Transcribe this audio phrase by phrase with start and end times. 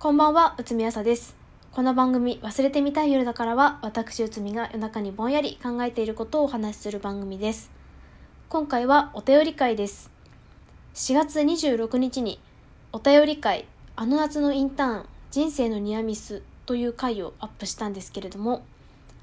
[0.00, 1.34] こんばんは、うつみあさです。
[1.72, 7.72] この番組、忘れてみたい夜だからは、私うつみが夜中にぼんやり考えていることをお話しする番組です。
[8.48, 10.12] 今回はお便り会です。
[10.94, 12.38] 4月26日に、
[12.92, 13.66] お便り会、
[13.96, 18.64] あの夏のインターン、人生のニアミスという回をアップしたんですけれども、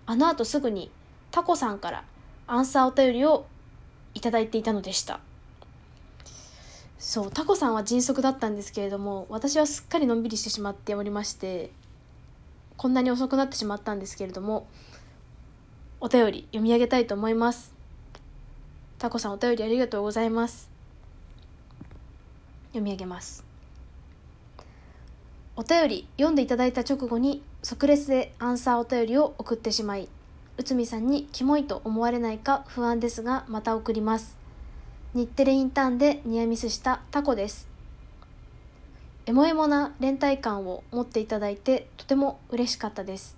[0.05, 0.92] あの後すぐに、
[1.32, 2.04] タコさんから
[2.48, 3.46] アンサーお便りを
[4.14, 5.21] いただいていたのでした。
[6.98, 11.71] そうタコさんは迅速だったんですけれども私はすっかりのんびりしてしまっておりまして
[12.78, 14.68] こんなに遅くなってしまったんですけれども
[16.00, 17.73] お便り読み上げたいと思います。
[19.00, 20.70] タコさんお便りありがとうございます。
[22.68, 23.43] 読み上げます。
[25.56, 30.09] お便り読んでいただいた直後に即レスでアンサーお便りを送ってしまい
[30.57, 34.45] 内海さんにキモいと思われないか不安ですがまた送ります。
[35.16, 37.69] 日テレインターンでニアミスしたタコです。
[39.25, 43.38] エモエモな連帯感を持っていただいてとても嬉しかったです。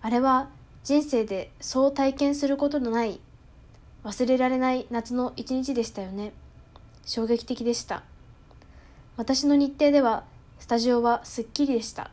[0.00, 0.48] あれは
[0.84, 3.18] 人生でそう体験することのない
[4.04, 6.32] 忘れられない夏の一日でしたよね。
[7.04, 8.04] 衝撃的でした。
[9.16, 10.22] 私の日程では
[10.60, 12.12] スタジオはすっきりでした。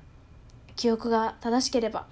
[0.76, 2.08] 記憶が正しければ。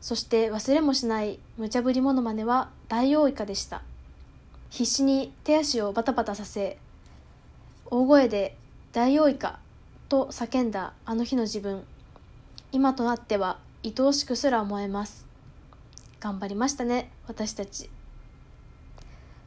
[0.00, 3.82] そして忘れもしない無茶ぶりモノマネは大王イカでした。
[4.70, 6.78] 必死に手足をバタバタさせ
[7.86, 8.56] 大声で
[8.92, 9.58] 「大王イカ」
[10.08, 11.84] と叫んだあの日の自分。
[12.70, 15.26] 今となっては愛おしくすら思えます。
[16.20, 17.90] 頑張りましたね私たち。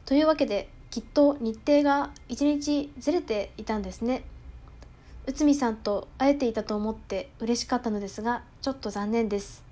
[0.06, 4.24] というわけできっと日程が一日ずれていたんですね。
[5.26, 9.62] 内海さんと会えていたと思って嬉しかったのですがちょっと残念です。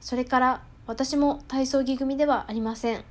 [0.00, 3.04] それから私も体操着組ではありません。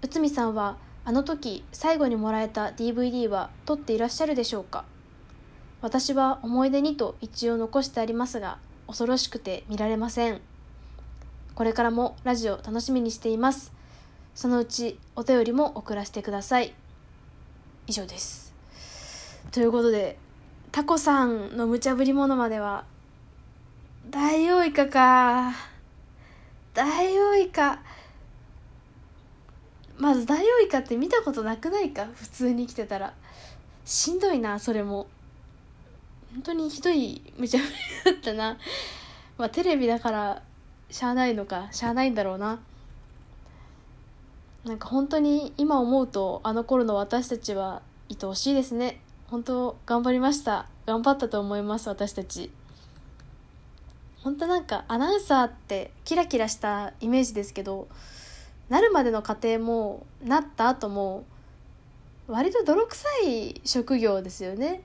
[0.00, 4.84] 内海さんはあの時最後にもらえた DVD は撮っていらっしゃるでしょうか？
[5.80, 10.40] 私は思い出にと一応残してありますが恐ろしくて見られません。
[11.54, 13.72] これからもラジオ楽しみにしています。
[14.34, 16.74] そのうちお便りも送らせてください。
[17.86, 18.54] 以上です。
[19.50, 20.18] ということで
[20.70, 22.84] タコさんの無茶ぶりものまでは
[24.10, 25.52] ダイオウイカか。
[26.74, 27.80] ダイオウイカ。
[29.98, 32.06] まずダイオウイカって見たことなくないか？
[32.14, 33.12] 普通に生きてたら。
[33.84, 35.06] しんどいなそれも。
[36.32, 37.70] 本当にひどい無茶ぶり
[38.04, 38.58] だったな。
[39.36, 40.42] まあテレビだから
[40.90, 41.68] しゃあないのか。
[41.72, 42.60] しゃあないんだろうな。
[44.64, 49.00] なんか本当に今思うとあの頃の私たちは愛おしいですね。
[49.28, 50.66] 本当頑張りました。
[50.86, 52.50] 頑張ったと思います私たち。
[54.22, 57.88] 本当なんかアナウンサーってキラキラしたイメージですけど
[58.68, 61.24] なるまでの過程もなった後も
[62.26, 64.82] 割と泥臭い職業ですよね。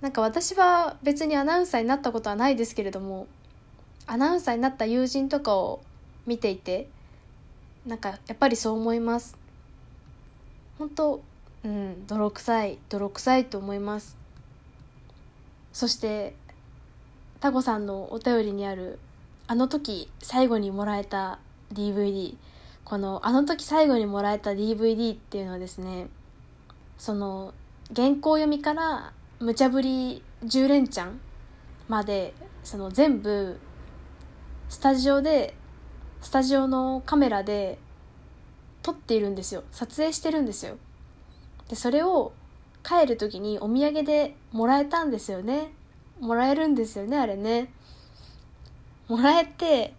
[0.00, 3.26] なんか私は別にアナウンサーになったことはないですけれども
[4.06, 5.82] アナウンサーになった友人とかを
[6.26, 6.88] 見ていて
[7.84, 9.36] なんかやっぱりそう思います。
[10.78, 11.22] 本当
[11.64, 14.16] うん泥臭い泥臭いと思います。
[15.72, 16.34] そして
[17.40, 18.98] タコさんのお便りにある
[19.46, 21.38] あの時最後にもらえた
[21.72, 22.36] DVD
[22.90, 26.08] このあの時最後にもらえた DVD っていうのはですね
[26.98, 27.54] その
[27.94, 31.20] 原稿読みから無茶ぶり10連チャン
[31.86, 32.34] まで
[32.64, 33.60] その全部
[34.68, 35.54] スタジオで
[36.20, 37.78] スタジオのカメラで
[38.82, 39.62] 撮っているんですよ。
[39.70, 40.76] 撮影してるんですよ。
[41.68, 42.32] でそれを
[42.82, 45.70] 帰る時にお土産でもらえたんですよね。
[46.18, 47.72] もらえるんですよねあれね。
[49.06, 49.94] もらえて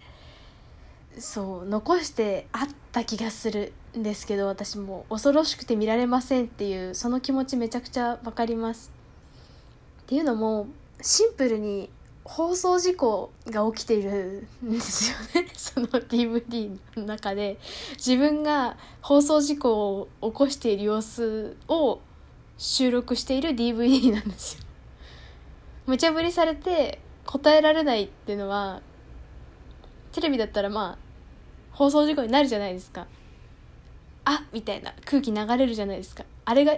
[1.17, 8.91] そう残してあった気がするんですけど私も恐ろしくて見られませんっていうその気持ちめちゃくちゃ分かります。
[10.03, 10.67] っていうのも
[11.01, 11.89] シンプルに
[12.23, 15.47] 放送事故が起きているんですよね。
[15.55, 17.57] その DVD の中で。
[17.93, 21.99] 自分が放送事故を起こしている様子を
[22.57, 24.63] 収録している DVD なんですよ。
[25.87, 28.81] 無茶ぶりされて答えられないっていうのは
[30.11, 31.11] テレビだったらまあ
[31.71, 33.07] 放送事故になるじゃないですか。
[34.25, 36.23] あみたいな空気流れるじゃないですか。
[36.45, 36.75] あれが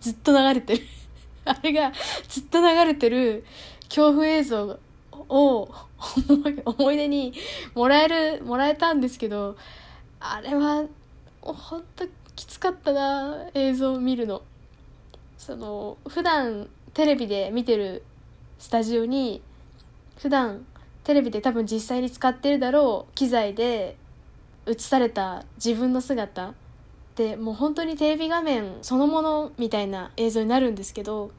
[0.00, 0.82] ずっと流れてる。
[1.44, 1.92] あれが
[2.28, 3.44] ずっと流れてる
[3.88, 4.78] 恐怖映像
[5.28, 5.70] を
[6.64, 7.32] 思い出に
[7.74, 9.56] もらえるもらえたんですけど
[10.20, 10.84] あれは
[11.40, 14.42] ほんときつかったな映像を見るの。
[15.38, 18.02] その普段テレビで見てる
[18.58, 19.42] スタジオに
[20.18, 20.66] 普段
[21.06, 23.96] テレビで多分実際に使ってるだろう機材で
[24.66, 26.54] 映された自分の姿っ
[27.14, 31.30] てもう本当にテレビ画面そのものみたいな映像になるんですけど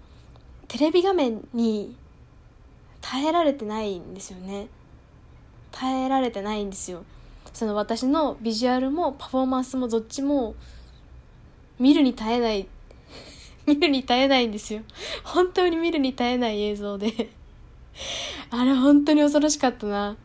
[0.69, 1.97] テレビ画面に
[3.01, 4.69] 耐えられてないんですよね。
[5.73, 7.03] 耐えられてないんですよ。
[7.53, 10.55] その私のビジュアルもパフォーマンスもどっちも
[11.77, 12.67] 見るに耐えない
[13.67, 14.81] 見るに耐えないんですよ。
[15.25, 17.36] 本当に見るに耐えない映像で。
[18.51, 20.15] あれ本当に恐ろしかったな。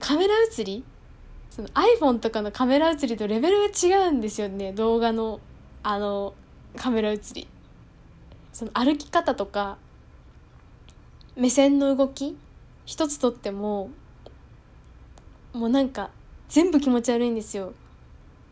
[0.00, 0.84] カメラ映り？
[1.50, 4.72] その iPhone とかのカメラ映りとレベルが違うんですよね。
[4.72, 5.40] 動画の
[5.82, 6.34] あの
[6.76, 7.46] カメラ映り。
[8.52, 9.78] その歩き方とか
[11.36, 12.36] 目線の動き？
[12.86, 13.90] 一つとっても
[15.52, 16.10] もうなんか
[16.48, 17.72] 全部気持ち悪いんですよ。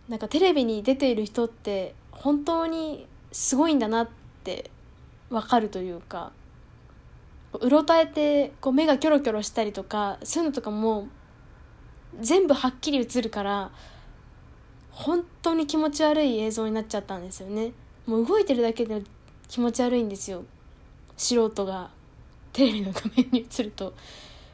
[0.09, 4.09] なんかテレビに出ている人って本当にすごいんだなっ
[4.45, 4.71] て
[5.29, 6.33] わかるというか。
[7.61, 11.09] うろたえてこう目がキョロキョロしたりとかそういうのとかも
[12.21, 13.71] 全部はっきり映るから
[14.91, 17.73] 本当に気持ち悪い映像になっちゃったんですよね。
[18.07, 19.03] もう動いてるだけで
[19.49, 20.45] 気持ち悪いんですよ。
[21.17, 21.91] 素人が
[22.53, 23.95] テレビの画面に映ると。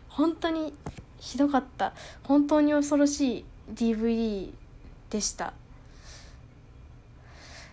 [0.08, 0.72] 本当に
[1.18, 1.92] ひどかった。
[2.22, 4.52] 本当に恐ろしい DVD
[5.10, 5.52] でした。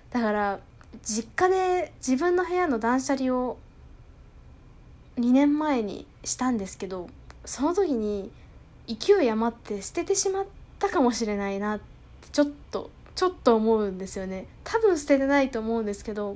[0.10, 0.60] だから
[1.04, 3.58] 実家で自分の部屋の断捨離を
[5.18, 7.10] 2年前にしたんですけど
[7.46, 8.32] その時に
[8.88, 10.46] 勢い余って捨ててしまっ
[10.80, 11.86] たかもしれないなって
[12.32, 14.46] ちょっとちょっと思うんですよね。
[14.66, 16.36] 多分捨ててないと思うんですけど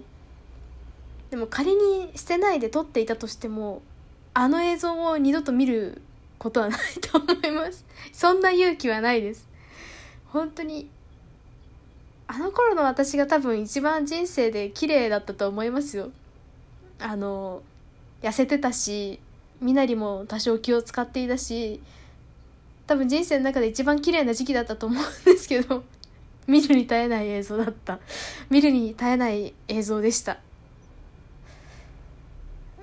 [1.29, 3.81] でも仮に捨てないで撮っていたとしても
[4.33, 6.01] あの映像を二度と見る
[6.37, 7.85] ことはないと思います。
[8.13, 9.47] そんな勇気はないです。
[10.27, 10.89] 本当に
[12.27, 16.11] あの頃の私が多分一番人生で綺麗だったと思いますよ。
[16.99, 17.61] あの
[18.21, 19.19] 痩せてたし
[19.61, 21.81] 身なりも多少気を使っていたし
[22.87, 25.83] 多分人生の中で一番綺麗な時期だったと思うんですけど
[26.47, 27.99] 見るに耐えない映像だった。
[28.49, 30.39] 見るに耐えない映像でした。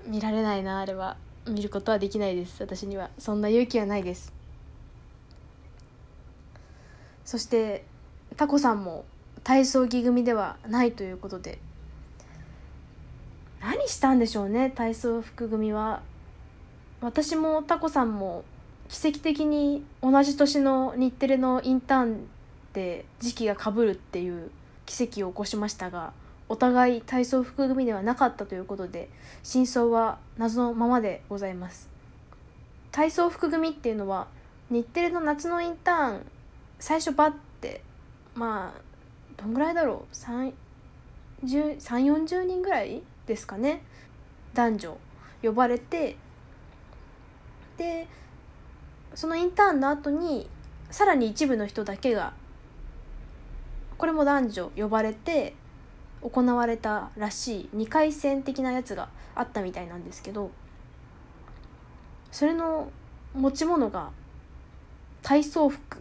[0.06, 1.16] 見られないなあれは。
[1.48, 2.62] 見ることはできないです。
[2.62, 3.10] 私には。
[3.18, 4.32] そんな勇気はないです。
[7.24, 7.84] そして
[8.36, 9.04] タコさんも
[9.42, 11.58] 体操着組ではないということで
[13.60, 16.02] 何したんでしょうね体操服組は。
[17.00, 18.44] 私もタコさんも
[18.88, 22.26] 奇跡的に同じ年の日テレのインターン
[22.72, 24.50] で時期がかぶるっていう
[24.86, 26.12] 奇跡を起こしましたが
[26.48, 29.08] お互い体操服組ではなかったということで
[29.42, 31.88] 真相は謎のままでございます。
[32.92, 34.28] 体操服組っていうのは
[34.70, 36.26] 日テレの夏のインターン
[36.78, 37.82] 最初バッて
[38.34, 38.80] まあ
[39.40, 40.52] どんぐらいだろう？3
[41.44, 43.82] 4 0人ぐらいですかね。
[44.54, 44.98] 男女
[45.42, 46.16] 呼ばれて
[47.76, 48.08] で
[49.14, 50.48] そのインターンの後に
[50.90, 52.32] さらに一部の人だけが
[53.98, 55.54] これも男女呼ばれて
[56.22, 60.50] 行われたらしい2回戦的なやつがあったみたいなんですけど
[62.30, 62.90] それの
[63.34, 64.10] 持ち物が
[65.22, 66.00] 体操服っ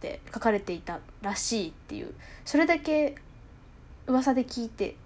[0.00, 2.14] て書かれていたらしいっていう
[2.44, 3.16] それだけ
[4.06, 4.96] 噂で聞いて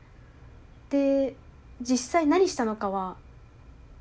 [0.90, 1.34] で
[1.80, 3.16] 実際何したのかは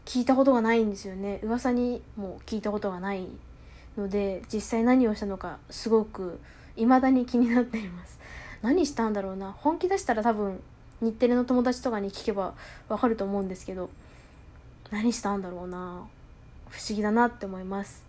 [0.05, 1.39] 聞いたことがないんですよね。
[1.43, 3.27] 噂にも聞いたことがない
[3.95, 6.39] ので実際何をしたのかすごく
[6.75, 8.19] 未だに気になっています。
[8.61, 9.51] 何したんだろうな。
[9.51, 10.61] 本気出したら多分
[11.01, 12.55] 日テレの友達とかに聞けば
[12.89, 13.89] わかると思うんですけど
[14.91, 16.07] 何したんだろうな。
[16.69, 18.03] 不思議だなって思います。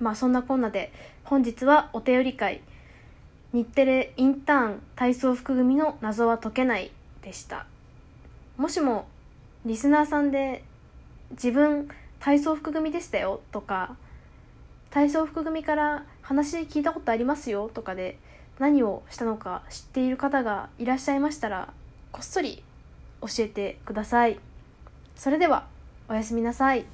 [0.00, 0.92] まあそんなこんなで
[1.24, 2.62] 本日はお便り会
[3.52, 6.92] 日テレインターン体操服組の謎は解けない
[7.22, 7.66] でした。
[8.56, 9.06] もしも
[9.64, 10.62] リスナーさんで
[11.32, 11.88] 自分
[12.18, 13.96] 体操服組でしたよとか
[14.90, 18.18] 体操服組から話聞いたことありますよとかで
[18.58, 21.72] 何をしたのか知っている方がいらっしゃいましたら
[22.12, 22.62] こっそり
[23.22, 24.38] 教えてください。
[25.16, 25.66] それでは
[26.08, 26.84] おやすみなさい。